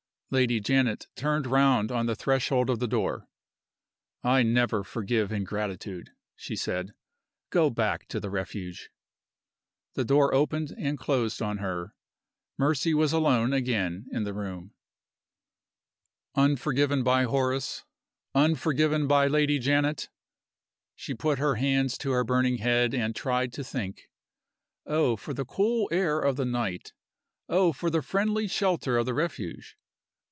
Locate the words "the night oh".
26.37-27.73